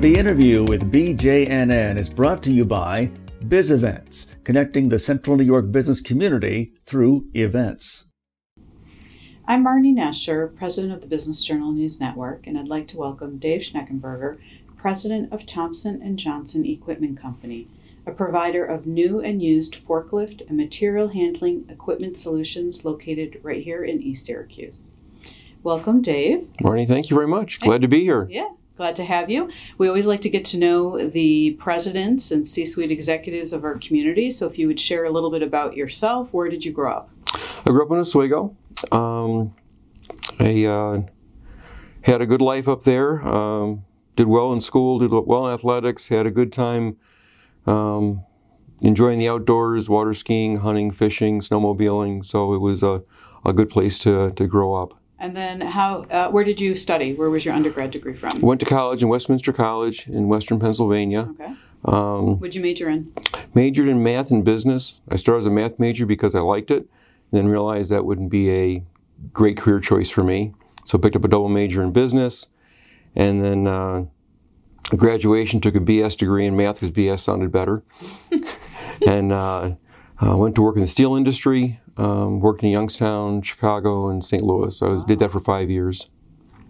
The 0.00 0.14
interview 0.18 0.64
with 0.64 0.90
BJNN 0.90 1.98
is 1.98 2.08
brought 2.08 2.42
to 2.44 2.52
you 2.54 2.64
by 2.64 3.10
Biz 3.46 3.70
Events, 3.70 4.28
connecting 4.44 4.88
the 4.88 4.98
Central 4.98 5.36
New 5.36 5.44
York 5.44 5.70
business 5.70 6.00
community 6.00 6.72
through 6.86 7.26
events. 7.34 8.06
I'm 9.46 9.62
Marnie 9.62 9.94
Nesher, 9.94 10.56
President 10.56 10.94
of 10.94 11.02
the 11.02 11.06
Business 11.06 11.44
Journal 11.44 11.72
News 11.72 12.00
Network, 12.00 12.46
and 12.46 12.58
I'd 12.58 12.66
like 12.66 12.88
to 12.88 12.96
welcome 12.96 13.36
Dave 13.36 13.60
Schneckenberger, 13.60 14.38
President 14.78 15.30
of 15.34 15.44
Thompson 15.44 16.00
and 16.00 16.18
Johnson 16.18 16.64
Equipment 16.64 17.20
Company, 17.20 17.68
a 18.06 18.10
provider 18.10 18.64
of 18.64 18.86
new 18.86 19.20
and 19.20 19.42
used 19.42 19.86
forklift 19.86 20.48
and 20.48 20.56
material 20.56 21.08
handling 21.08 21.66
equipment 21.68 22.16
solutions 22.16 22.86
located 22.86 23.38
right 23.42 23.62
here 23.62 23.84
in 23.84 24.00
East 24.00 24.24
Syracuse. 24.24 24.90
Welcome, 25.62 26.00
Dave. 26.00 26.48
Marnie, 26.62 26.88
thank 26.88 27.10
you 27.10 27.16
very 27.16 27.28
much. 27.28 27.60
Glad 27.60 27.82
to 27.82 27.88
be 27.88 28.00
here. 28.00 28.26
Yeah, 28.30 28.48
glad 28.80 28.96
to 28.96 29.04
have 29.04 29.28
you. 29.28 29.50
We 29.76 29.88
always 29.88 30.06
like 30.06 30.22
to 30.22 30.30
get 30.30 30.42
to 30.46 30.56
know 30.56 31.06
the 31.06 31.50
presidents 31.58 32.30
and 32.30 32.48
C 32.48 32.64
suite 32.64 32.90
executives 32.90 33.52
of 33.52 33.62
our 33.62 33.76
community. 33.76 34.30
So, 34.30 34.46
if 34.46 34.58
you 34.58 34.66
would 34.68 34.80
share 34.80 35.04
a 35.04 35.10
little 35.10 35.30
bit 35.30 35.42
about 35.42 35.76
yourself, 35.76 36.32
where 36.32 36.48
did 36.48 36.64
you 36.64 36.72
grow 36.72 36.90
up? 36.90 37.10
I 37.34 37.64
grew 37.64 37.84
up 37.84 37.90
in 37.90 37.98
Oswego. 37.98 38.56
Um, 38.90 39.54
I 40.38 40.64
uh, 40.64 41.02
had 42.00 42.22
a 42.22 42.26
good 42.26 42.40
life 42.40 42.68
up 42.68 42.84
there. 42.84 43.20
Um, 43.20 43.84
did 44.16 44.28
well 44.28 44.50
in 44.54 44.62
school, 44.62 44.98
did 44.98 45.12
well 45.12 45.46
in 45.46 45.52
athletics, 45.52 46.08
had 46.08 46.24
a 46.24 46.30
good 46.30 46.50
time 46.50 46.96
um, 47.66 48.24
enjoying 48.80 49.18
the 49.18 49.28
outdoors, 49.28 49.90
water 49.90 50.14
skiing, 50.14 50.56
hunting, 50.56 50.90
fishing, 50.90 51.42
snowmobiling. 51.42 52.24
So 52.24 52.54
it 52.54 52.58
was 52.60 52.82
a, 52.82 53.02
a 53.44 53.52
good 53.52 53.68
place 53.68 53.98
to, 54.00 54.30
to 54.30 54.46
grow 54.46 54.72
up. 54.72 54.99
And 55.20 55.36
then, 55.36 55.60
how? 55.60 56.04
Uh, 56.10 56.30
where 56.30 56.44
did 56.44 56.60
you 56.60 56.74
study? 56.74 57.14
Where 57.14 57.28
was 57.28 57.44
your 57.44 57.54
undergrad 57.54 57.90
degree 57.90 58.16
from? 58.16 58.40
Went 58.40 58.58
to 58.60 58.66
college 58.66 59.02
in 59.02 59.08
Westminster 59.10 59.52
College 59.52 60.08
in 60.08 60.28
Western 60.28 60.58
Pennsylvania. 60.58 61.28
Okay. 61.32 61.54
Um, 61.84 62.38
What'd 62.40 62.54
you 62.54 62.62
major 62.62 62.88
in? 62.88 63.12
majored 63.54 63.88
in 63.88 64.02
math 64.02 64.30
and 64.30 64.44
business. 64.44 64.94
I 65.10 65.16
started 65.16 65.40
as 65.40 65.46
a 65.46 65.50
math 65.50 65.78
major 65.78 66.06
because 66.06 66.34
I 66.34 66.40
liked 66.40 66.70
it, 66.70 66.86
then 67.32 67.48
realized 67.48 67.90
that 67.90 68.04
wouldn't 68.04 68.30
be 68.30 68.50
a 68.50 68.82
great 69.32 69.56
career 69.58 69.80
choice 69.80 70.08
for 70.08 70.24
me. 70.24 70.54
So 70.84 70.98
picked 70.98 71.16
up 71.16 71.24
a 71.24 71.28
double 71.28 71.48
major 71.48 71.82
in 71.82 71.92
business, 71.92 72.46
and 73.14 73.44
then 73.44 73.66
uh, 73.66 74.04
graduation 74.96 75.60
took 75.60 75.74
a 75.74 75.80
BS 75.80 76.16
degree 76.16 76.46
in 76.46 76.56
math 76.56 76.80
because 76.80 76.90
BS 76.90 77.20
sounded 77.20 77.52
better, 77.52 77.82
and 79.06 79.32
uh, 79.32 79.72
uh, 80.22 80.36
went 80.36 80.54
to 80.54 80.62
work 80.62 80.76
in 80.76 80.80
the 80.82 80.88
steel 80.88 81.14
industry. 81.14 81.78
Um, 82.00 82.40
worked 82.40 82.62
in 82.62 82.70
Youngstown, 82.70 83.42
Chicago, 83.42 84.08
and 84.08 84.24
St. 84.24 84.42
Louis. 84.42 84.80
I 84.80 84.88
was, 84.88 85.04
did 85.04 85.18
that 85.18 85.30
for 85.30 85.40
five 85.40 85.68
years. 85.68 86.08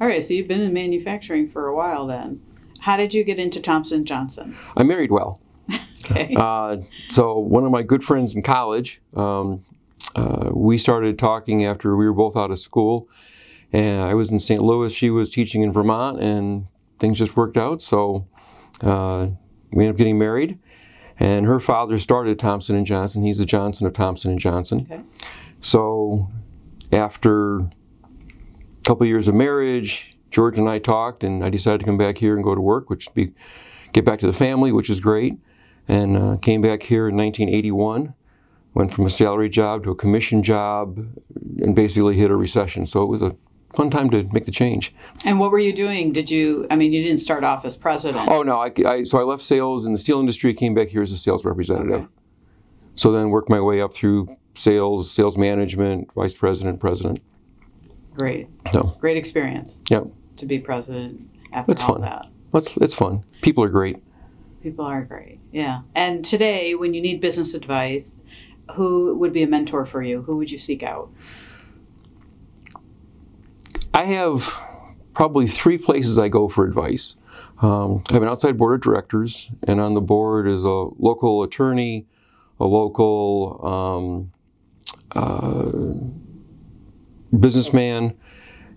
All 0.00 0.08
right, 0.08 0.24
so 0.24 0.34
you've 0.34 0.48
been 0.48 0.60
in 0.60 0.72
manufacturing 0.72 1.48
for 1.48 1.68
a 1.68 1.76
while 1.76 2.06
then. 2.08 2.42
How 2.80 2.96
did 2.96 3.14
you 3.14 3.22
get 3.22 3.38
into 3.38 3.60
Thompson 3.60 4.04
Johnson? 4.04 4.56
I 4.76 4.82
married 4.82 5.10
well. 5.10 5.40
Okay. 6.10 6.34
Uh, 6.36 6.78
so 7.10 7.38
one 7.38 7.64
of 7.64 7.70
my 7.70 7.82
good 7.82 8.02
friends 8.02 8.34
in 8.34 8.42
college, 8.42 9.00
um, 9.14 9.62
uh, 10.16 10.48
we 10.52 10.78
started 10.78 11.18
talking 11.18 11.66
after 11.66 11.94
we 11.94 12.06
were 12.06 12.14
both 12.14 12.36
out 12.36 12.50
of 12.50 12.58
school, 12.58 13.08
and 13.72 14.00
I 14.00 14.14
was 14.14 14.32
in 14.32 14.40
St. 14.40 14.60
Louis. 14.62 14.92
She 14.92 15.10
was 15.10 15.30
teaching 15.30 15.62
in 15.62 15.72
Vermont, 15.72 16.20
and 16.20 16.66
things 16.98 17.18
just 17.18 17.36
worked 17.36 17.56
out. 17.56 17.80
So 17.82 18.26
uh, 18.80 19.28
we 19.72 19.84
ended 19.84 19.90
up 19.90 19.98
getting 19.98 20.18
married. 20.18 20.58
And 21.20 21.44
her 21.44 21.60
father 21.60 21.98
started 21.98 22.38
Thompson 22.38 22.74
and 22.76 22.86
Johnson. 22.86 23.22
He's 23.22 23.38
the 23.38 23.44
Johnson 23.44 23.86
of 23.86 23.92
Thompson 23.92 24.30
and 24.30 24.40
Johnson. 24.40 24.88
Okay. 24.90 25.02
So 25.60 26.28
after 26.92 27.58
a 27.58 27.70
couple 28.84 29.06
years 29.06 29.28
of 29.28 29.34
marriage, 29.34 30.16
George 30.30 30.58
and 30.58 30.68
I 30.68 30.78
talked, 30.78 31.22
and 31.22 31.44
I 31.44 31.50
decided 31.50 31.80
to 31.80 31.84
come 31.84 31.98
back 31.98 32.16
here 32.16 32.34
and 32.34 32.42
go 32.42 32.54
to 32.54 32.60
work, 32.60 32.88
which 32.88 33.12
be 33.12 33.32
get 33.92 34.04
back 34.04 34.20
to 34.20 34.26
the 34.26 34.32
family, 34.32 34.72
which 34.72 34.88
is 34.88 34.98
great. 34.98 35.34
And 35.88 36.16
uh, 36.16 36.36
came 36.36 36.62
back 36.62 36.82
here 36.82 37.08
in 37.08 37.16
1981. 37.16 38.14
Went 38.72 38.94
from 38.94 39.04
a 39.04 39.10
salary 39.10 39.50
job 39.50 39.82
to 39.84 39.90
a 39.90 39.96
commission 39.96 40.42
job, 40.42 40.96
and 41.60 41.74
basically 41.74 42.16
hit 42.16 42.30
a 42.30 42.36
recession. 42.36 42.86
So 42.86 43.02
it 43.02 43.06
was 43.06 43.20
a 43.20 43.34
fun 43.74 43.90
time 43.90 44.10
to 44.10 44.24
make 44.32 44.44
the 44.44 44.50
change. 44.52 44.92
And 45.24 45.38
what 45.38 45.50
were 45.50 45.58
you 45.58 45.72
doing? 45.72 46.12
Did 46.12 46.30
you? 46.30 46.66
I 46.70 46.76
mean, 46.76 46.92
you 46.92 47.02
didn't 47.02 47.20
start 47.20 47.44
off 47.44 47.64
as 47.64 47.76
president. 47.76 48.28
Oh 48.30 48.42
no! 48.42 48.58
I, 48.58 48.72
I, 48.86 49.04
so 49.04 49.18
I 49.18 49.22
left 49.22 49.42
sales 49.42 49.86
in 49.86 49.92
the 49.92 49.98
steel 49.98 50.20
industry. 50.20 50.52
Came 50.54 50.74
back 50.74 50.88
here 50.88 51.02
as 51.02 51.12
a 51.12 51.18
sales 51.18 51.44
representative. 51.44 52.02
Okay. 52.02 52.06
So 52.96 53.12
then 53.12 53.30
worked 53.30 53.48
my 53.48 53.60
way 53.60 53.80
up 53.80 53.94
through 53.94 54.36
sales, 54.54 55.10
sales 55.10 55.38
management, 55.38 56.12
vice 56.14 56.34
president, 56.34 56.80
president. 56.80 57.20
Great, 58.16 58.48
So 58.72 58.96
great 59.00 59.16
experience 59.16 59.80
yeah, 59.88 60.00
to 60.36 60.44
be 60.44 60.58
president 60.58 61.30
after 61.52 61.72
It's 61.72 61.82
all 61.82 61.92
fun. 61.94 62.00
that. 62.02 62.26
it's 62.52 62.76
it's 62.76 62.94
fun. 62.94 63.24
People 63.40 63.64
are 63.64 63.68
great. 63.68 64.02
People 64.62 64.84
are 64.84 65.02
great. 65.02 65.38
Yeah. 65.52 65.82
And 65.94 66.22
today, 66.24 66.74
when 66.74 66.92
you 66.92 67.00
need 67.00 67.20
business 67.22 67.54
advice, 67.54 68.16
who 68.74 69.14
would 69.14 69.32
be 69.32 69.42
a 69.42 69.46
mentor 69.46 69.86
for 69.86 70.02
you? 70.02 70.22
Who 70.22 70.36
would 70.36 70.50
you 70.50 70.58
seek 70.58 70.82
out? 70.82 71.10
I 73.92 74.04
have 74.04 74.52
probably 75.14 75.46
three 75.46 75.78
places 75.78 76.18
I 76.18 76.28
go 76.28 76.48
for 76.48 76.64
advice. 76.64 77.16
Um, 77.60 78.02
I 78.08 78.14
have 78.14 78.22
an 78.22 78.28
outside 78.28 78.56
board 78.56 78.74
of 78.74 78.80
directors, 78.80 79.50
and 79.66 79.80
on 79.80 79.94
the 79.94 80.00
board 80.00 80.48
is 80.48 80.64
a 80.64 80.68
local 80.98 81.42
attorney, 81.42 82.06
a 82.58 82.64
local 82.64 83.60
um, 83.66 84.32
uh, 85.12 85.70
businessman, 87.38 88.16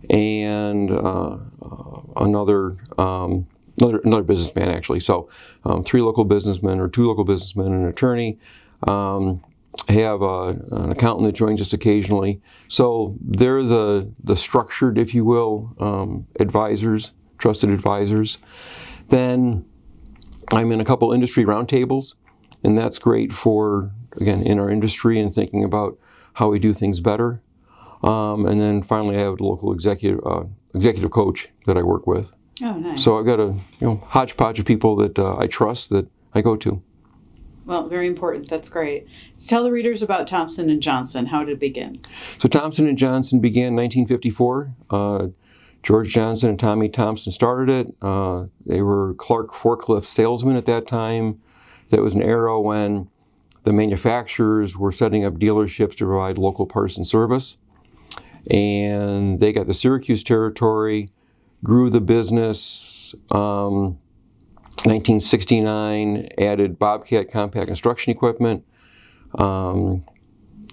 and 0.09 0.91
uh, 0.91 1.38
uh, 1.62 2.02
another, 2.18 2.78
um, 2.97 3.47
another 3.79 4.00
another 4.03 4.23
businessman 4.23 4.69
actually. 4.69 5.00
So 5.00 5.29
um, 5.63 5.84
three 5.84 6.02
local 6.02 6.25
businessmen 6.25 6.79
or 6.79 6.90
two 6.90 7.06
local 7.06 7.23
businessmen 7.23 7.68
and 7.68 7.84
an 7.84 7.90
attorney. 7.90 8.40
Um, 8.88 9.44
have 9.89 10.22
a, 10.22 10.50
an 10.72 10.91
accountant 10.91 11.25
that 11.25 11.34
joins 11.34 11.61
us 11.61 11.73
occasionally. 11.73 12.41
So 12.67 13.16
they're 13.22 13.63
the, 13.63 14.11
the 14.23 14.35
structured, 14.35 14.97
if 14.97 15.13
you 15.13 15.25
will, 15.25 15.75
um, 15.79 16.28
advisors, 16.39 17.13
trusted 17.38 17.69
advisors. 17.69 18.38
Then 19.09 19.66
I'm 20.51 20.72
in 20.72 20.79
a 20.79 20.85
couple 20.85 21.11
industry 21.11 21.45
roundtables, 21.45 22.16
and 22.63 22.78
that's 22.78 22.97
great 22.97 23.34
for, 23.34 23.91
again, 24.19 24.44
in 24.44 24.59
our 24.59 24.69
industry 24.69 25.19
and 25.19 25.34
thinking 25.34 25.63
about 25.63 25.97
how 26.34 26.50
we 26.50 26.59
do 26.59 26.73
things 26.73 27.00
better. 27.00 27.41
Um, 28.03 28.45
and 28.45 28.59
then 28.59 28.84
finally, 28.84 29.16
I 29.16 29.22
have 29.22 29.40
a 29.40 29.44
local 29.44 29.72
executive, 29.73 30.19
uh, 30.25 30.44
executive 30.75 31.11
coach 31.11 31.50
that 31.66 31.78
I 31.78 31.84
work 31.84 32.05
with. 32.05 32.34
Oh, 32.61 32.73
nice. 32.73 33.03
So 33.03 33.17
I've 33.17 33.25
got 33.25 33.40
a 33.40 33.55
you 33.79 33.88
know 33.88 34.03
hodgepodge 34.07 34.59
of 34.59 34.66
people 34.66 34.95
that 34.97 35.17
uh, 35.17 35.38
I 35.38 35.47
trust 35.47 35.90
that 35.90 36.07
I 36.34 36.41
go 36.41 36.55
to. 36.57 36.81
Well, 37.66 37.88
very 37.88 38.07
important. 38.07 38.50
That's 38.50 38.69
great. 38.69 39.07
So 39.35 39.50
tell 39.50 39.63
the 39.63 39.72
readers 39.72 40.01
about 40.01 40.28
Thompson 40.28 40.69
and 40.69 40.81
Johnson. 40.81 41.28
How 41.28 41.44
did 41.44 41.53
it 41.53 41.59
begin? 41.59 42.01
So 42.40 42.50
Thompson 42.50 42.88
and 42.88 42.97
Johnson 42.97 43.40
began 43.40 43.75
1954. 43.75 44.74
Uh, 44.90 45.28
George 45.81 46.09
Johnson 46.09 46.50
and 46.50 46.59
Tommy 46.59 46.90
Thompson 46.90 47.31
started 47.31 47.69
it. 47.69 47.96
Uh, 48.02 48.46
they 48.66 48.81
were 48.81 49.13
Clark 49.16 49.53
forklift 49.53 50.06
salesmen 50.06 50.56
at 50.56 50.66
that 50.66 50.88
time. 50.88 51.41
That 51.90 52.02
was 52.02 52.13
an 52.13 52.23
era 52.23 52.59
when 52.59 53.09
the 53.63 53.73
manufacturers 53.73 54.78
were 54.78 54.91
setting 54.91 55.25
up 55.25 55.35
dealerships 55.35 55.96
to 55.97 56.06
provide 56.06 56.38
local 56.38 56.66
parts 56.66 56.97
and 56.97 57.06
service. 57.06 57.57
And 58.50 59.40
they 59.40 59.53
got 59.53 59.68
the 59.68 59.73
Syracuse 59.73 60.23
territory, 60.23 61.09
grew 61.63 61.90
the 61.90 62.02
business. 62.02 63.16
Um, 63.31 64.00
1969, 64.78 66.29
added 66.38 66.79
Bobcat 66.79 67.31
compact 67.31 67.67
construction 67.67 68.11
equipment. 68.11 68.66
Um, 69.35 70.03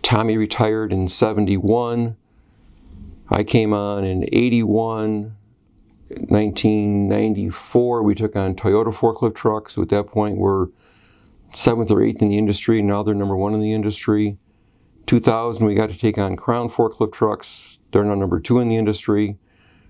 Tommy 0.02 0.36
retired 0.36 0.92
in 0.92 1.08
71. 1.08 2.16
I 3.28 3.44
came 3.44 3.72
on 3.72 4.04
in 4.04 4.24
81. 4.32 5.36
1994, 6.08 8.02
we 8.02 8.14
took 8.16 8.34
on 8.34 8.56
Toyota 8.56 8.92
forklift 8.92 9.36
trucks. 9.36 9.74
So 9.74 9.82
at 9.82 9.90
that 9.90 10.08
point, 10.08 10.38
we're 10.38 10.66
seventh 11.54 11.90
or 11.90 12.02
eighth 12.02 12.20
in 12.20 12.30
the 12.30 12.38
industry. 12.38 12.82
Now 12.82 13.02
they're 13.02 13.14
number 13.14 13.36
one 13.36 13.54
in 13.54 13.60
the 13.60 13.72
industry. 13.72 14.36
2000, 15.06 15.64
we 15.64 15.74
got 15.74 15.90
to 15.90 15.98
take 15.98 16.18
on 16.18 16.36
Crown 16.36 16.68
forklift 16.68 17.12
trucks. 17.12 17.78
They're 17.92 18.04
now 18.04 18.14
number 18.14 18.40
two 18.40 18.58
in 18.60 18.68
the 18.68 18.76
industry, 18.76 19.36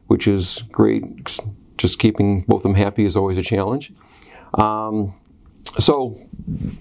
which 0.06 0.26
is 0.26 0.62
great. 0.70 1.04
Just 1.80 1.98
keeping 1.98 2.42
both 2.42 2.58
of 2.58 2.62
them 2.64 2.74
happy 2.74 3.06
is 3.06 3.16
always 3.16 3.38
a 3.38 3.42
challenge. 3.42 3.90
Um, 4.52 5.14
so 5.78 6.20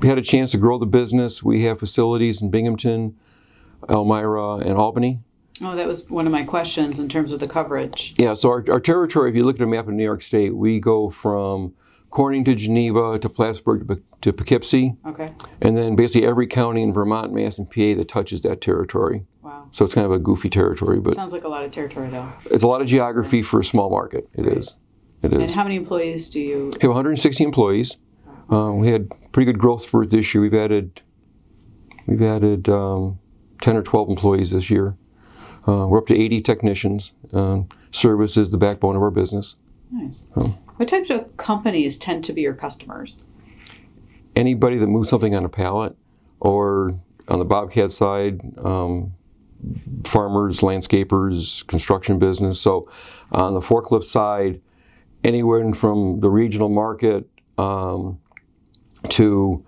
we 0.01 0.09
had 0.09 0.17
a 0.17 0.21
chance 0.21 0.51
to 0.51 0.57
grow 0.57 0.77
the 0.77 0.85
business. 0.85 1.41
We 1.41 1.63
have 1.63 1.79
facilities 1.79 2.41
in 2.41 2.49
Binghamton, 2.51 3.15
Elmira, 3.89 4.55
and 4.57 4.77
Albany. 4.77 5.21
Oh, 5.61 5.73
that 5.77 5.87
was 5.87 6.09
one 6.09 6.25
of 6.25 6.33
my 6.33 6.43
questions 6.43 6.99
in 6.99 7.07
terms 7.07 7.31
of 7.31 7.39
the 7.39 7.47
coverage. 7.47 8.13
Yeah, 8.17 8.33
so 8.33 8.49
our, 8.49 8.65
our 8.69 8.81
territory, 8.81 9.29
if 9.29 9.37
you 9.37 9.43
look 9.45 9.55
at 9.55 9.61
a 9.61 9.67
map 9.67 9.87
of 9.87 9.93
New 9.93 10.03
York 10.03 10.21
State, 10.21 10.53
we 10.53 10.81
go 10.81 11.09
from 11.09 11.73
Corning 12.09 12.43
to 12.43 12.53
Geneva 12.55 13.17
to 13.19 13.29
Plattsburgh 13.29 13.87
to, 13.87 14.01
to 14.19 14.33
Poughkeepsie, 14.33 14.95
Okay. 15.05 15.31
and 15.61 15.77
then 15.77 15.95
basically 15.95 16.27
every 16.27 16.47
county 16.47 16.83
in 16.83 16.91
Vermont, 16.91 17.31
Mass, 17.31 17.57
and 17.57 17.69
PA 17.69 17.95
that 17.95 18.07
touches 18.09 18.41
that 18.41 18.59
territory. 18.59 19.23
Wow. 19.43 19.67
So 19.71 19.85
it's 19.85 19.93
kind 19.93 20.05
of 20.05 20.11
a 20.11 20.19
goofy 20.19 20.49
territory, 20.49 20.99
but 20.99 21.15
Sounds 21.15 21.31
like 21.31 21.45
a 21.45 21.47
lot 21.47 21.63
of 21.63 21.71
territory, 21.71 22.09
though. 22.09 22.27
it's 22.51 22.63
a 22.63 22.67
lot 22.67 22.81
of 22.81 22.87
geography 22.87 23.41
for 23.41 23.61
a 23.61 23.63
small 23.63 23.89
market. 23.89 24.27
It 24.33 24.45
is. 24.45 24.75
It 25.21 25.33
And 25.33 25.51
how 25.51 25.63
many 25.63 25.75
employees 25.75 26.30
do 26.30 26.39
you? 26.39 26.71
We 26.75 26.81
have 26.81 26.92
160 26.92 27.44
employees. 27.44 27.98
Uh, 28.51 28.71
we 28.71 28.88
had 28.88 29.10
pretty 29.31 29.51
good 29.51 29.60
growth 29.60 29.83
spurt 29.83 30.10
this 30.10 30.33
year. 30.33 30.42
We've 30.42 30.54
added 30.54 31.01
we've 32.07 32.21
added 32.21 32.69
um, 32.69 33.19
10 33.62 33.77
or 33.77 33.83
12 33.83 34.10
employees 34.10 34.51
this 34.51 34.69
year. 34.69 34.95
Uh, 35.68 35.86
we're 35.88 36.00
up 36.00 36.07
to 36.07 36.18
80 36.18 36.42
technicians. 36.42 37.12
Um, 37.33 37.68
service 37.92 38.38
is 38.38 38.50
the 38.50 38.57
backbone 38.57 38.95
of 38.95 39.01
our 39.01 39.12
business. 39.12 39.56
Nice. 39.92 40.24
Oh. 40.36 40.57
What 40.77 40.88
types 40.88 41.10
of 41.10 41.36
companies 41.38 41.98
tend 41.98 42.24
to 42.25 42.33
be 42.33 42.42
your 42.42 42.54
customers? 42.54 43.25
Anybody 44.36 44.77
that 44.77 44.88
moves 44.88 45.10
something 45.10 45.36
on 45.36 45.44
a 45.44 45.50
pallet, 45.50 45.95
or 46.39 46.98
on 47.27 47.39
the 47.39 47.45
Bobcat 47.45 47.92
side, 47.92 48.42
um, 48.57 49.13
farmers, 50.06 50.62
landscapers, 50.62 51.66
construction 51.68 52.19
business. 52.19 52.60
So 52.60 52.89
on 53.31 53.54
the 53.54 53.62
forklift 53.62 54.06
side, 54.06 54.62
anywhere 55.24 55.74
from 55.74 56.19
the 56.19 56.30
regional 56.30 56.69
market 56.69 57.27
um, 57.57 58.19
to 59.10 59.63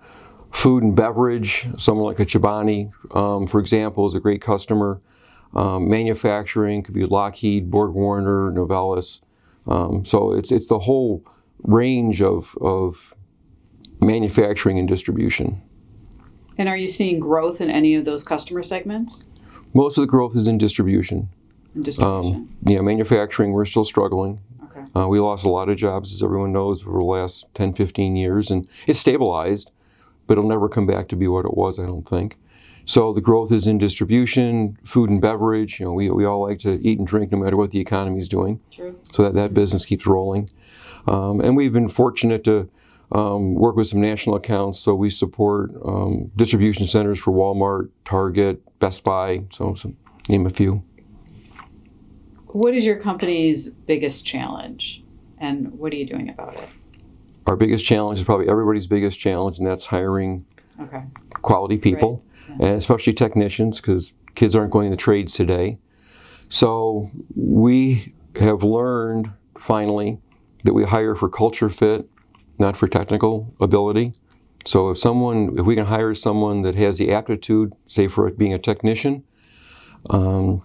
food 0.52 0.82
and 0.82 0.94
beverage, 0.94 1.66
someone 1.78 2.06
like 2.06 2.20
a 2.20 2.26
Chobani, 2.26 2.90
um, 3.14 3.46
for 3.46 3.60
example, 3.60 4.06
is 4.06 4.14
a 4.14 4.20
great 4.20 4.42
customer. 4.42 5.00
Um, 5.54 5.88
manufacturing 5.88 6.82
could 6.82 6.94
be 6.94 7.04
Lockheed, 7.04 7.70
Borg 7.70 7.92
Warner, 7.92 8.50
Novelis. 8.52 9.20
Um, 9.66 10.04
so 10.04 10.32
it's 10.32 10.50
it's 10.50 10.66
the 10.66 10.78
whole 10.78 11.24
range 11.62 12.20
of, 12.22 12.56
of 12.60 13.14
manufacturing 14.00 14.78
and 14.78 14.88
distribution. 14.88 15.62
And 16.58 16.68
are 16.68 16.76
you 16.76 16.88
seeing 16.88 17.20
growth 17.20 17.60
in 17.60 17.70
any 17.70 17.94
of 17.94 18.04
those 18.04 18.24
customer 18.24 18.62
segments 18.62 19.24
Most 19.74 19.96
of 19.96 20.02
the 20.02 20.08
growth 20.08 20.36
is 20.36 20.46
in 20.46 20.58
distribution. 20.58 21.28
and 21.74 21.84
distribution? 21.84 22.34
Um, 22.34 22.56
yeah, 22.66 22.80
manufacturing, 22.80 23.52
we're 23.52 23.64
still 23.64 23.84
struggling. 23.84 24.40
Uh, 24.94 25.08
we 25.08 25.18
lost 25.20 25.44
a 25.44 25.48
lot 25.48 25.68
of 25.68 25.76
jobs, 25.76 26.12
as 26.12 26.22
everyone 26.22 26.52
knows, 26.52 26.82
over 26.84 26.98
the 26.98 27.04
last 27.04 27.46
10, 27.54 27.74
15 27.74 28.16
years, 28.16 28.50
and 28.50 28.66
it's 28.86 29.00
stabilized, 29.00 29.70
but 30.26 30.34
it'll 30.34 30.48
never 30.48 30.68
come 30.68 30.86
back 30.86 31.08
to 31.08 31.16
be 31.16 31.26
what 31.26 31.44
it 31.44 31.56
was, 31.56 31.78
I 31.78 31.86
don't 31.86 32.08
think. 32.08 32.36
So 32.84 33.12
the 33.12 33.20
growth 33.20 33.52
is 33.52 33.66
in 33.66 33.78
distribution, 33.78 34.76
food 34.84 35.08
and 35.08 35.20
beverage. 35.20 35.78
You 35.78 35.86
know, 35.86 35.92
we, 35.92 36.10
we 36.10 36.24
all 36.24 36.42
like 36.42 36.58
to 36.60 36.80
eat 36.86 36.98
and 36.98 37.06
drink 37.06 37.30
no 37.30 37.38
matter 37.38 37.56
what 37.56 37.70
the 37.70 37.80
economy 37.80 38.18
is 38.18 38.28
doing. 38.28 38.60
True. 38.72 38.98
So 39.12 39.22
that, 39.22 39.34
that 39.34 39.54
business 39.54 39.86
keeps 39.86 40.06
rolling. 40.06 40.50
Um, 41.06 41.40
and 41.40 41.56
we've 41.56 41.72
been 41.72 41.88
fortunate 41.88 42.44
to 42.44 42.68
um, 43.12 43.54
work 43.54 43.76
with 43.76 43.88
some 43.88 44.00
national 44.00 44.36
accounts. 44.36 44.80
So 44.80 44.94
we 44.94 45.10
support 45.10 45.70
um, 45.84 46.30
distribution 46.36 46.86
centers 46.86 47.18
for 47.18 47.32
Walmart, 47.32 47.90
Target, 48.04 48.60
Best 48.78 49.04
Buy, 49.04 49.44
so, 49.52 49.74
so 49.74 49.94
name 50.28 50.46
a 50.46 50.50
few. 50.50 50.82
What 52.52 52.74
is 52.74 52.84
your 52.84 52.96
company's 52.96 53.70
biggest 53.70 54.26
challenge, 54.26 55.02
and 55.38 55.72
what 55.72 55.90
are 55.92 55.96
you 55.96 56.06
doing 56.06 56.28
about 56.28 56.54
it? 56.58 56.68
Our 57.46 57.56
biggest 57.56 57.86
challenge 57.86 58.18
is 58.18 58.24
probably 58.26 58.46
everybody's 58.46 58.86
biggest 58.86 59.18
challenge, 59.18 59.58
and 59.58 59.66
that's 59.66 59.86
hiring 59.86 60.44
Okay. 60.78 61.02
quality 61.40 61.78
people, 61.78 62.22
Right. 62.50 62.60
and 62.60 62.76
especially 62.76 63.14
technicians, 63.14 63.80
because 63.80 64.12
kids 64.34 64.54
aren't 64.54 64.70
going 64.70 64.90
to 64.90 64.96
the 64.96 65.00
trades 65.00 65.32
today. 65.32 65.78
So 66.50 67.10
we 67.34 68.12
have 68.36 68.62
learned 68.62 69.30
finally 69.58 70.18
that 70.64 70.74
we 70.74 70.84
hire 70.84 71.14
for 71.14 71.30
culture 71.30 71.70
fit, 71.70 72.06
not 72.58 72.76
for 72.76 72.86
technical 72.86 73.54
ability. 73.60 74.12
So 74.66 74.90
if 74.90 74.98
someone, 74.98 75.58
if 75.58 75.64
we 75.64 75.74
can 75.74 75.86
hire 75.86 76.14
someone 76.14 76.60
that 76.62 76.74
has 76.74 76.98
the 76.98 77.12
aptitude, 77.12 77.72
say 77.86 78.08
for 78.08 78.30
being 78.30 78.52
a 78.52 78.58
technician, 78.58 79.24
um, 80.10 80.62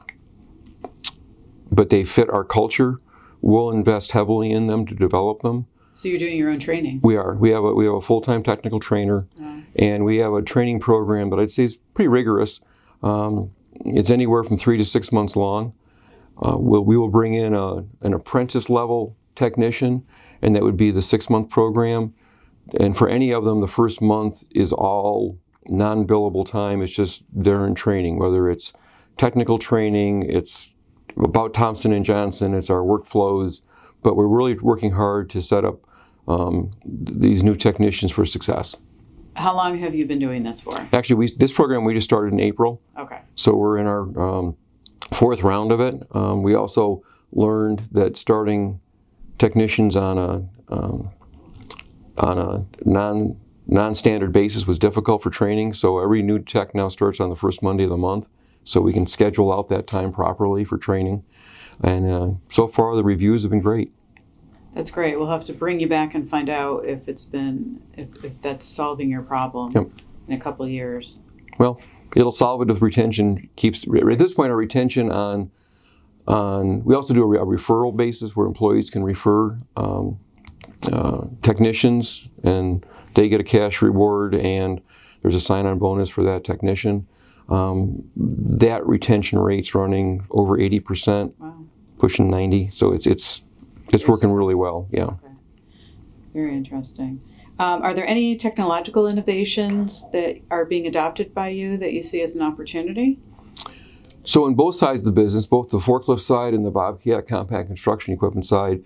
but 1.77 1.91
they 1.91 2.03
fit 2.03 2.29
our 2.31 2.44
culture, 2.44 3.00
we'll 3.41 3.69
invest 3.71 4.12
heavily 4.12 4.51
in 4.51 4.65
them 4.68 4.85
to 4.88 4.95
develop 4.95 5.41
them. 5.41 5.68
So 5.94 6.09
you're 6.09 6.19
doing 6.19 6.35
your 6.38 6.50
own 6.50 6.59
training. 6.59 7.00
We 7.03 7.15
are. 7.15 7.35
We 7.35 7.51
have 7.51 7.63
a 7.63 7.74
we 7.74 7.85
have 7.85 7.94
a 7.94 8.01
full 8.01 8.19
time 8.21 8.44
technical 8.44 8.79
trainer, 8.79 9.27
Yeah. 9.39 9.62
and 9.77 10.03
we 10.03 10.18
have 10.18 10.33
a 10.33 10.41
training 10.41 10.79
program 10.79 11.29
that 11.29 11.39
I'd 11.39 11.51
say 11.51 11.63
is 11.63 11.77
pretty 11.94 12.09
rigorous. 12.09 12.59
Um, 13.01 13.51
it's 13.85 14.09
anywhere 14.09 14.44
from 14.44 14.57
three 14.57 14.77
to 14.77 14.85
six 14.85 15.12
months 15.12 15.35
long. 15.35 15.74
Uh, 16.44 16.56
we'll, 16.57 16.83
we 16.83 16.97
will 16.97 17.09
bring 17.09 17.33
in 17.35 17.53
a, 17.53 17.77
an 18.01 18.13
apprentice 18.13 18.69
level 18.69 19.15
technician, 19.35 20.03
and 20.41 20.56
that 20.56 20.63
would 20.63 20.77
be 20.77 20.91
the 20.91 21.01
six 21.01 21.29
month 21.29 21.50
program. 21.50 22.13
And 22.79 22.97
for 22.97 23.07
any 23.07 23.31
of 23.31 23.44
them, 23.45 23.62
the 23.62 23.68
first 23.68 24.01
month 24.01 24.44
is 24.51 24.74
all 24.74 25.38
non 25.68 26.06
billable 26.07 26.45
time. 26.45 26.81
It's 26.81 26.94
just 26.94 27.24
they're 27.33 27.65
in 27.65 27.75
training, 27.75 28.18
whether 28.19 28.50
it's 28.50 28.74
technical 29.18 29.57
training, 29.57 30.24
it's 30.29 30.74
about 31.23 31.53
Thompson 31.53 31.91
and 31.93 32.05
Johnson, 32.05 32.53
it's 32.53 32.69
our 32.69 32.81
workflows. 32.81 33.61
But 34.03 34.15
we're 34.15 34.27
really 34.27 34.53
working 34.55 34.91
hard 34.91 35.29
to 35.31 35.41
set 35.41 35.65
up 35.65 35.79
um, 36.27 36.71
th- 36.83 37.19
these 37.19 37.43
new 37.43 37.55
technicians 37.55 38.11
for 38.11 38.25
success. 38.25 38.75
How 39.35 39.55
long 39.55 39.79
have 39.79 39.93
you 39.95 40.05
been 40.05 40.19
doing 40.19 40.43
this 40.43 40.61
for? 40.61 40.77
Actually, 40.93 41.15
we, 41.15 41.31
this 41.37 41.51
program 41.51 41.83
we 41.83 41.93
just 41.93 42.05
started 42.05 42.33
in 42.33 42.39
April, 42.39 42.81
Okay. 42.97 43.19
so 43.35 43.55
we're 43.55 43.77
in 43.77 43.85
our 43.87 44.19
um, 44.19 44.57
fourth 45.13 45.41
round 45.43 45.71
of 45.71 45.79
it. 45.79 46.01
Um, 46.11 46.41
we 46.43 46.55
also 46.55 47.03
learned 47.31 47.87
that 47.91 48.17
starting 48.17 48.79
technicians 49.37 49.95
on 49.95 50.17
a 50.17 50.73
um, 50.73 51.09
on 52.17 52.37
a 52.39 52.65
non 52.87 53.37
non-standard 53.67 54.31
basis 54.31 54.65
was 54.65 54.79
difficult 54.79 55.21
for 55.21 55.29
training. 55.29 55.73
So 55.73 55.99
every 55.99 56.21
new 56.21 56.39
tech 56.39 56.73
now 56.73 56.87
starts 56.89 57.19
on 57.19 57.29
the 57.29 57.35
first 57.35 57.61
Monday 57.61 57.83
of 57.83 57.89
the 57.89 57.97
month, 57.97 58.27
so 58.67 58.81
we 58.81 58.91
can 58.91 59.07
schedule 59.07 59.53
out 59.53 59.69
that 59.69 59.87
time 59.87 60.11
properly 60.11 60.65
for 60.65 60.77
training. 60.77 61.23
And 61.81 62.11
uh, 62.11 62.29
so 62.49 62.67
far, 62.67 62.95
the 62.97 63.03
reviews 63.03 63.43
have 63.43 63.51
been 63.51 63.61
great. 63.61 63.93
That's 64.75 64.91
great. 64.91 65.17
We'll 65.17 65.29
have 65.29 65.45
to 65.45 65.53
bring 65.53 65.79
you 65.79 65.87
back 65.87 66.15
and 66.15 66.29
find 66.29 66.49
out 66.49 66.85
if 66.85 67.07
it's 67.07 67.23
been 67.23 67.81
if, 67.95 68.09
if 68.23 68.41
that's 68.41 68.65
solving 68.65 69.09
your 69.09 69.21
problem 69.21 69.71
Yep. 69.71 69.89
in 70.27 70.33
a 70.33 70.39
couple 70.39 70.67
years. 70.67 71.21
Well, 71.57 71.79
it'll 72.15 72.31
solve 72.33 72.61
it 72.61 72.69
if 72.69 72.81
retention 72.81 73.49
keeps. 73.55 73.85
At 73.87 74.19
this 74.19 74.33
point, 74.33 74.51
our 74.51 74.57
retention 74.57 75.11
on 75.11 75.49
on 76.27 76.83
we 76.83 76.93
also 76.93 77.13
do 77.13 77.23
a 77.23 77.45
referral 77.45 77.95
basis 77.95 78.35
where 78.35 78.45
employees 78.45 78.89
can 78.89 79.01
refer 79.01 79.57
um, 79.77 80.19
uh, 80.91 81.25
technicians, 81.41 82.27
and 82.43 82.85
they 83.15 83.29
get 83.29 83.39
a 83.39 83.45
cash 83.45 83.81
reward, 83.81 84.35
and 84.35 84.81
there's 85.21 85.35
a 85.35 85.41
sign-on 85.41 85.79
bonus 85.79 86.09
for 86.09 86.23
that 86.23 86.43
technician. 86.43 87.07
Um, 87.49 88.03
that 88.15 88.85
retention 88.85 89.39
rate's 89.39 89.73
running 89.73 90.25
over 90.31 90.59
80 90.59 90.79
percent, 90.81 91.35
Wow. 91.39 91.55
pushing 91.99 92.29
90. 92.29 92.69
So 92.71 92.91
it's 92.94 93.07
it's 93.07 93.41
it's 93.89 94.07
working 94.07 94.31
really 94.31 94.55
well. 94.55 94.88
Yeah. 94.91 95.12
Very 96.33 96.55
interesting. 96.55 97.22
Um, 97.60 97.81
are 97.81 97.93
there 97.93 98.05
any 98.05 98.36
technological 98.36 99.07
innovations 99.07 100.05
that 100.12 100.39
are 100.51 100.65
being 100.65 100.86
adopted 100.86 101.33
by 101.33 101.50
you 101.50 101.77
that 101.77 101.93
you 101.93 102.03
see 102.03 102.22
as 102.22 102.36
an 102.36 102.41
opportunity? 102.41 103.17
So 104.24 104.45
in 104.45 104.53
both 104.55 104.75
sides 104.75 105.01
of 105.01 105.05
the 105.05 105.12
business, 105.13 105.45
both 105.45 105.69
the 105.69 105.79
forklift 105.79 106.19
side 106.19 106.53
and 106.53 106.65
the 106.65 106.69
Bobcat 106.69 107.27
compact 107.27 107.67
construction 107.67 108.13
equipment 108.13 108.45
side, 108.45 108.83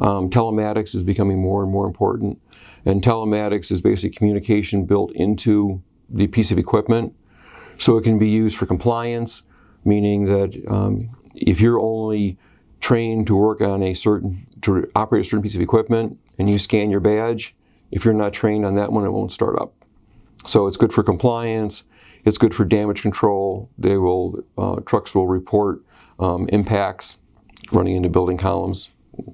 um, 0.00 0.28
telematics 0.28 0.94
is 0.96 1.04
becoming 1.04 1.40
more 1.40 1.62
and 1.62 1.70
more 1.70 1.86
important. 1.86 2.40
And 2.84 3.00
telematics 3.02 3.70
is 3.70 3.80
basically 3.80 4.10
communication 4.10 4.84
built 4.84 5.12
into 5.12 5.80
the 6.10 6.26
piece 6.26 6.50
of 6.50 6.58
equipment. 6.58 7.14
So 7.80 7.96
it 7.96 8.04
can 8.04 8.18
be 8.18 8.28
used 8.28 8.58
for 8.58 8.66
compliance, 8.66 9.42
meaning 9.86 10.26
that 10.26 10.62
um, 10.68 11.16
if 11.34 11.62
you're 11.62 11.80
only 11.80 12.38
trained 12.80 13.26
to 13.28 13.34
work 13.34 13.62
on 13.62 13.82
a 13.82 13.94
certain, 13.94 14.46
to 14.60 14.90
operate 14.94 15.24
a 15.24 15.28
certain 15.28 15.42
piece 15.42 15.54
of 15.54 15.62
equipment 15.62 16.18
and 16.38 16.48
you 16.48 16.58
scan 16.58 16.90
your 16.90 17.00
badge, 17.00 17.54
if 17.90 18.04
you're 18.04 18.12
not 18.12 18.34
trained 18.34 18.66
on 18.66 18.74
that 18.76 18.92
one, 18.92 19.06
it 19.06 19.10
won't 19.10 19.32
start 19.32 19.58
up. 19.58 19.72
So 20.46 20.66
it's 20.66 20.76
good 20.76 20.92
for 20.92 21.02
compliance. 21.02 21.82
It's 22.26 22.36
good 22.36 22.54
for 22.54 22.66
damage 22.66 23.00
control. 23.00 23.70
They 23.78 23.96
will 23.96 24.44
uh, 24.58 24.76
trucks 24.84 25.14
will 25.14 25.26
report 25.26 25.82
um, 26.18 26.48
impacts 26.50 27.18
running 27.72 27.96
into 27.96 28.10
building 28.10 28.36
columns. 28.36 28.90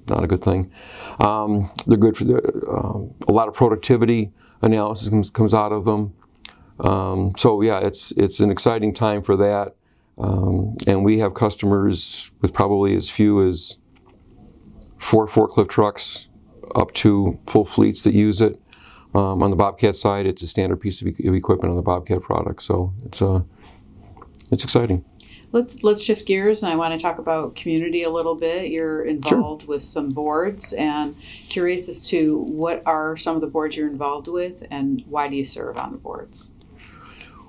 Not 0.07 0.23
a 0.23 0.27
good 0.27 0.41
thing. 0.41 0.71
Um, 1.19 1.69
they're 1.85 1.97
good 1.97 2.15
for 2.15 2.23
the, 2.23 2.37
um, 2.69 3.13
a 3.27 3.31
lot 3.33 3.49
of 3.49 3.53
productivity 3.53 4.31
analysis 4.61 5.09
comes, 5.09 5.29
comes 5.29 5.53
out 5.53 5.73
of 5.73 5.83
them. 5.83 6.13
Um, 6.79 7.33
so 7.37 7.61
yeah, 7.61 7.79
it's 7.79 8.11
it's 8.17 8.39
an 8.39 8.51
exciting 8.51 8.93
time 8.93 9.23
for 9.23 9.37
that. 9.37 9.75
Um, 10.17 10.77
and 10.87 11.05
we 11.05 11.19
have 11.19 11.33
customers 11.33 12.31
with 12.41 12.53
probably 12.53 12.95
as 12.95 13.09
few 13.09 13.47
as 13.47 13.77
four 14.99 15.27
forklift 15.27 15.69
trucks 15.69 16.27
up 16.75 16.91
to 16.93 17.39
full 17.47 17.65
fleets 17.65 18.03
that 18.03 18.13
use 18.13 18.41
it. 18.41 18.59
Um, 19.13 19.41
on 19.41 19.51
the 19.51 19.55
Bobcat 19.55 19.95
side, 19.95 20.25
it's 20.25 20.41
a 20.41 20.47
standard 20.47 20.77
piece 20.77 21.01
of, 21.01 21.07
e- 21.07 21.27
of 21.27 21.33
equipment 21.33 21.71
on 21.71 21.77
the 21.77 21.81
Bobcat 21.83 22.21
product, 22.21 22.61
so 22.61 22.93
it's 23.05 23.21
uh, 23.21 23.41
it's 24.51 24.63
exciting. 24.63 25.03
Let's 25.53 25.81
let's 25.81 26.03
shift 26.03 26.27
gears, 26.27 26.61
and 26.61 26.71
I 26.71 26.75
want 26.75 26.93
to 26.93 27.01
talk 27.01 27.19
about 27.19 27.55
community 27.55 28.03
a 28.03 28.09
little 28.09 28.35
bit. 28.35 28.69
You're 28.69 29.03
involved 29.03 29.65
with 29.65 29.81
some 29.81 30.09
boards, 30.09 30.73
and 30.73 31.15
curious 31.47 31.87
as 31.87 32.07
to 32.09 32.39
what 32.39 32.83
are 32.85 33.15
some 33.15 33.35
of 33.35 33.41
the 33.41 33.47
boards 33.47 33.77
you're 33.77 33.87
involved 33.87 34.27
with, 34.27 34.63
and 34.69 35.03
why 35.07 35.29
do 35.29 35.35
you 35.35 35.45
serve 35.45 35.77
on 35.77 35.93
the 35.93 35.97
boards? 35.97 36.51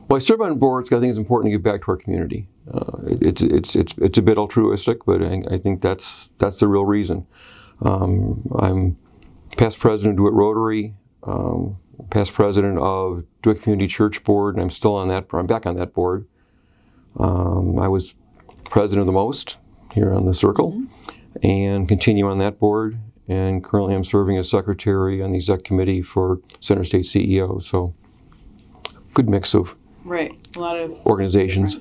Well, 0.08 0.16
I 0.16 0.20
serve 0.20 0.40
on 0.40 0.58
boards. 0.58 0.88
'cause 0.88 0.96
I 0.96 1.00
think 1.00 1.10
it's 1.10 1.18
important 1.18 1.52
to 1.52 1.58
give 1.58 1.62
back 1.62 1.82
to 1.84 1.90
our 1.90 1.96
community. 1.96 2.48
Uh, 2.72 3.02
it, 3.06 3.22
it's 3.22 3.42
it's 3.42 3.76
it's 3.76 3.94
it's 3.98 4.18
a 4.18 4.22
bit 4.22 4.38
altruistic, 4.38 5.04
but 5.04 5.22
I, 5.22 5.42
I 5.50 5.58
think 5.58 5.82
that's 5.82 6.30
that's 6.38 6.60
the 6.60 6.68
real 6.68 6.84
reason. 6.86 7.26
Um, 7.82 8.42
I'm 8.58 8.96
past 9.56 9.78
president 9.78 10.14
of 10.14 10.16
DeWitt 10.18 10.32
Rotary, 10.32 10.94
um, 11.24 11.76
past 12.10 12.32
president 12.32 12.78
of 12.78 13.24
DeWitt 13.42 13.62
Community 13.62 13.86
Church 13.88 14.24
Board, 14.24 14.54
and 14.54 14.62
I'm 14.62 14.70
still 14.70 14.94
on 14.94 15.08
that. 15.08 15.26
I'm 15.32 15.46
back 15.46 15.66
on 15.66 15.76
that 15.76 15.92
board. 15.92 16.26
Um, 17.18 17.78
I 17.78 17.88
was 17.88 18.14
president 18.70 19.00
of 19.02 19.06
the 19.06 19.18
MOST 19.18 19.56
here 19.92 20.12
on 20.12 20.26
the 20.26 20.34
Circle, 20.34 20.82
and 21.42 21.86
continue 21.88 22.28
on 22.28 22.38
that 22.38 22.58
board. 22.58 22.98
And 23.28 23.62
currently, 23.62 23.94
I'm 23.94 24.04
serving 24.04 24.38
as 24.38 24.48
secretary 24.48 25.22
on 25.22 25.32
the 25.32 25.36
exec 25.36 25.62
committee 25.64 26.00
for 26.00 26.40
Center 26.60 26.82
State 26.82 27.04
CEO. 27.04 27.62
So, 27.62 27.92
good 29.12 29.28
mix 29.28 29.54
of 29.54 29.74
Right. 30.08 30.34
A 30.56 30.58
lot 30.58 30.78
of 30.78 30.92
organizations. 31.06 31.80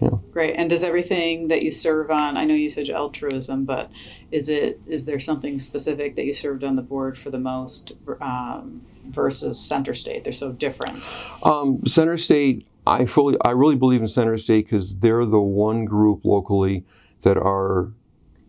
Yeah. 0.00 0.10
Great. 0.32 0.56
And 0.56 0.68
does 0.68 0.84
everything 0.84 1.48
that 1.48 1.62
you 1.62 1.72
serve 1.72 2.10
on, 2.10 2.36
I 2.36 2.44
know 2.44 2.54
you 2.54 2.68
said 2.68 2.88
altruism, 2.90 3.64
but 3.64 3.90
is 4.30 4.48
it 4.48 4.80
is 4.86 5.04
there 5.04 5.18
something 5.18 5.58
specific 5.58 6.16
that 6.16 6.24
you 6.24 6.34
served 6.34 6.64
on 6.64 6.76
the 6.76 6.82
board 6.82 7.16
for 7.16 7.30
the 7.30 7.38
MOST 7.38 7.92
um, 8.20 8.82
versus 9.08 9.58
Center 9.58 9.94
State? 9.94 10.24
They're 10.24 10.32
so 10.32 10.52
different. 10.52 11.02
Um, 11.42 11.80
Center 11.86 12.18
State, 12.18 12.66
I 12.86 13.06
fully, 13.06 13.36
I 13.42 13.50
really 13.50 13.76
believe 13.76 14.02
in 14.02 14.08
Center 14.08 14.36
State 14.36 14.66
because 14.66 14.98
they're 14.98 15.24
the 15.24 15.40
one 15.40 15.84
group 15.86 16.24
locally 16.24 16.84
that 17.22 17.38
are 17.38 17.92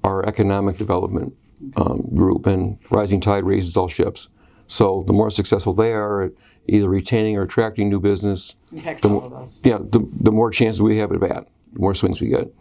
our 0.04 0.26
economic 0.26 0.78
development 0.78 1.34
um, 1.76 2.10
group, 2.14 2.46
and 2.46 2.78
rising 2.90 3.22
tide 3.22 3.44
raises 3.44 3.78
all 3.78 3.88
ships. 3.88 4.28
So 4.68 5.04
the 5.08 5.14
more 5.14 5.32
successful 5.32 5.74
they 5.74 5.92
are 5.94 6.24
at 6.24 6.32
either 6.68 6.90
retaining 6.90 7.38
or 7.38 7.44
attracting 7.44 7.90
new 7.90 8.00
business, 8.00 8.56
The 9.02 9.10
us. 9.34 9.62
yeah, 9.64 9.78
the, 9.78 10.06
the 10.20 10.32
more 10.32 10.52
chances 10.52 10.82
we 10.82 10.98
have 10.98 11.12
at 11.12 11.20
bat, 11.20 11.48
the 11.74 11.80
more 11.80 11.94
swings 11.94 12.20
we 12.20 12.28
get. 12.28 12.54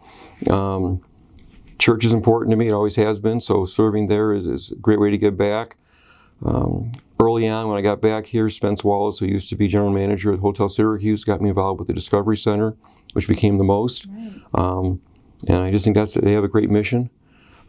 Um, 0.49 1.01
church 1.79 2.05
is 2.05 2.13
important 2.13 2.51
to 2.51 2.57
me; 2.57 2.67
it 2.67 2.73
always 2.73 2.95
has 2.95 3.19
been. 3.19 3.41
So 3.41 3.65
serving 3.65 4.07
there 4.07 4.33
is, 4.33 4.47
is 4.47 4.71
a 4.71 4.75
great 4.75 4.99
way 4.99 5.11
to 5.11 5.17
give 5.17 5.37
back. 5.37 5.75
Um, 6.45 6.91
early 7.19 7.47
on, 7.47 7.67
when 7.67 7.77
I 7.77 7.81
got 7.81 8.01
back 8.01 8.25
here, 8.25 8.49
Spence 8.49 8.83
Wallace, 8.83 9.19
who 9.19 9.25
used 9.25 9.49
to 9.49 9.55
be 9.55 9.67
general 9.67 9.91
manager 9.91 10.31
at 10.33 10.39
Hotel 10.39 10.69
Syracuse, 10.69 11.23
got 11.23 11.41
me 11.41 11.49
involved 11.49 11.79
with 11.79 11.87
the 11.87 11.93
Discovery 11.93 12.37
Center, 12.37 12.75
which 13.13 13.27
became 13.27 13.57
the 13.57 13.63
MOST. 13.63 14.05
Right. 14.07 14.41
Um, 14.53 15.01
and 15.47 15.57
I 15.57 15.71
just 15.71 15.83
think 15.83 15.95
that's 15.95 16.13
they 16.13 16.33
have 16.33 16.43
a 16.43 16.47
great 16.47 16.69
mission. 16.69 17.09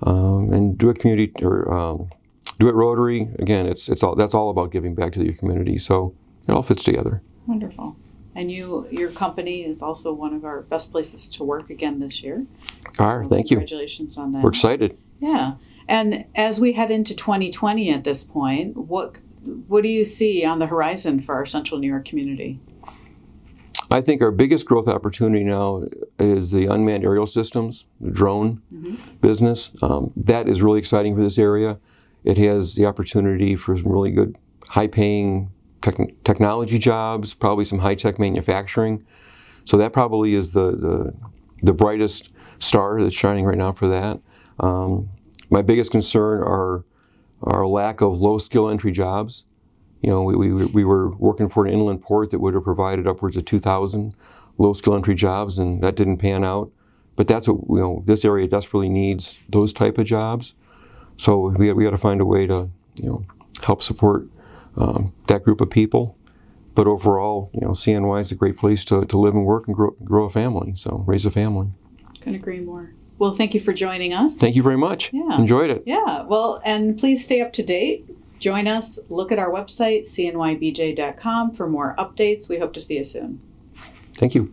Um, 0.02 0.52
and 0.52 0.82
a 0.82 0.94
Community 0.94 1.32
or 1.42 1.72
um, 1.72 2.10
DeWitt 2.58 2.74
Rotary, 2.74 3.28
again, 3.38 3.66
it's 3.66 3.88
it's 3.88 4.02
all 4.02 4.14
that's 4.14 4.34
all 4.34 4.50
about 4.50 4.72
giving 4.72 4.94
back 4.94 5.12
to 5.12 5.24
your 5.24 5.34
community. 5.34 5.78
So 5.78 6.14
it 6.46 6.52
all 6.52 6.62
fits 6.62 6.84
together. 6.84 7.22
Wonderful. 7.46 7.96
And 8.36 8.52
you, 8.52 8.86
your 8.92 9.10
company 9.10 9.64
is 9.64 9.82
also 9.82 10.12
one 10.12 10.32
of 10.32 10.44
our 10.44 10.62
best 10.62 10.92
places 10.92 11.28
to 11.30 11.44
work 11.44 11.70
again 11.70 11.98
this 11.98 12.22
year. 12.22 12.46
Right, 12.96 13.28
thank 13.28 13.50
you. 13.50 13.56
Congratulations 13.56 14.16
on 14.16 14.30
that. 14.32 14.44
We're 14.44 14.50
excited. 14.50 14.96
Yeah. 15.18 15.54
And 15.88 16.24
as 16.36 16.60
we 16.60 16.74
head 16.74 16.92
into 16.92 17.16
2020 17.16 17.90
at 17.90 18.04
this 18.04 18.22
point, 18.22 18.76
what 18.76 19.16
what 19.66 19.82
do 19.82 19.88
you 19.88 20.04
see 20.04 20.44
on 20.44 20.58
the 20.58 20.66
horizon 20.66 21.22
for 21.22 21.34
our 21.34 21.46
Central 21.46 21.80
New 21.80 21.88
York 21.88 22.04
community? 22.04 22.60
I 23.90 24.02
think 24.02 24.20
our 24.20 24.30
biggest 24.30 24.66
growth 24.66 24.86
opportunity 24.86 25.44
now 25.44 25.84
is 26.18 26.50
the 26.50 26.66
unmanned 26.66 27.04
aerial 27.04 27.26
systems, 27.26 27.86
the 28.00 28.10
drone 28.10 28.60
business. 29.22 29.70
Um, 29.80 30.12
that 30.14 30.46
is 30.46 30.60
really 30.60 30.78
exciting 30.78 31.16
for 31.16 31.22
this 31.22 31.38
area. 31.38 31.78
It 32.24 32.38
has 32.38 32.74
the 32.74 32.86
opportunity 32.86 33.56
for 33.56 33.76
some 33.76 33.90
really 33.90 34.10
good, 34.10 34.36
high-paying 34.68 35.50
tech- 35.82 36.24
technology 36.24 36.78
jobs, 36.78 37.34
probably 37.34 37.64
some 37.64 37.78
high-tech 37.78 38.18
manufacturing. 38.18 39.04
So 39.64 39.76
that 39.76 39.92
probably 39.92 40.34
is 40.34 40.50
the 40.50 40.72
the, 40.72 41.14
the 41.62 41.72
brightest 41.72 42.30
star 42.58 43.02
that's 43.02 43.14
shining 43.14 43.44
right 43.44 43.58
now 43.58 43.72
for 43.72 43.88
that. 43.88 44.20
Um, 44.60 45.08
my 45.50 45.62
biggest 45.62 45.90
concern 45.90 46.42
are 46.42 46.84
our 47.42 47.66
lack 47.66 48.00
of 48.00 48.20
low-skill 48.20 48.68
entry 48.68 48.92
jobs. 48.92 49.44
You 50.02 50.10
know, 50.10 50.22
we, 50.22 50.36
we, 50.36 50.66
we 50.66 50.84
were 50.84 51.10
working 51.16 51.48
for 51.48 51.66
an 51.66 51.72
inland 51.72 52.02
port 52.02 52.30
that 52.30 52.40
would 52.40 52.54
have 52.54 52.64
provided 52.64 53.06
upwards 53.06 53.36
of 53.36 53.44
2,000 53.44 54.14
low 54.58 54.72
skill 54.72 54.94
entry 54.94 55.14
jobs, 55.14 55.58
and 55.58 55.82
that 55.82 55.94
didn't 55.94 56.18
pan 56.18 56.44
out. 56.44 56.70
But 57.16 57.26
that's 57.26 57.48
what, 57.48 57.58
you 57.68 57.80
know, 57.80 58.02
this 58.06 58.24
area 58.24 58.46
desperately 58.46 58.88
needs 58.88 59.38
those 59.48 59.72
type 59.72 59.98
of 59.98 60.06
jobs. 60.06 60.54
So 61.18 61.50
we, 61.50 61.72
we 61.72 61.84
got 61.84 61.90
to 61.90 61.98
find 61.98 62.20
a 62.20 62.24
way 62.24 62.46
to, 62.46 62.70
you 62.96 63.08
know, 63.08 63.24
help 63.62 63.82
support 63.82 64.26
um, 64.76 65.12
that 65.26 65.44
group 65.44 65.60
of 65.60 65.68
people. 65.68 66.16
But 66.74 66.86
overall, 66.86 67.50
you 67.52 67.60
know, 67.60 67.70
CNY 67.70 68.20
is 68.20 68.30
a 68.30 68.36
great 68.36 68.56
place 68.56 68.84
to, 68.86 69.04
to 69.04 69.18
live 69.18 69.34
and 69.34 69.44
work 69.44 69.66
and 69.66 69.74
grow, 69.74 69.90
grow 70.04 70.24
a 70.24 70.30
family, 70.30 70.74
so 70.76 71.02
raise 71.06 71.26
a 71.26 71.30
family. 71.30 71.68
Couldn't 72.20 72.36
agree 72.36 72.60
more. 72.60 72.92
Well, 73.18 73.32
thank 73.32 73.52
you 73.52 73.58
for 73.58 73.72
joining 73.72 74.14
us. 74.14 74.38
Thank 74.38 74.54
you 74.54 74.62
very 74.62 74.78
much. 74.78 75.12
Yeah. 75.12 75.36
Enjoyed 75.36 75.70
it. 75.70 75.82
Yeah, 75.86 76.22
well, 76.22 76.62
and 76.64 76.96
please 76.96 77.24
stay 77.24 77.40
up 77.40 77.52
to 77.54 77.64
date. 77.64 78.08
Join 78.38 78.68
us. 78.68 79.00
Look 79.08 79.32
at 79.32 79.40
our 79.40 79.50
website, 79.50 80.02
cnybj.com, 80.02 81.56
for 81.56 81.68
more 81.68 81.96
updates. 81.98 82.48
We 82.48 82.60
hope 82.60 82.72
to 82.74 82.80
see 82.80 82.98
you 82.98 83.04
soon. 83.04 83.40
Thank 84.14 84.36
you. 84.36 84.52